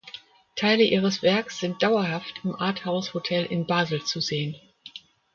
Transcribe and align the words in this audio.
Teile 0.55 0.81
ihres 0.83 1.21
Werks 1.21 1.59
sind 1.59 1.83
dauerhaft 1.83 2.41
im 2.43 2.55
Arthouse 2.55 3.13
Hotel 3.13 3.45
in 3.45 3.67
Basel 3.67 4.03
zu 4.03 4.19
sehen. 4.19 4.55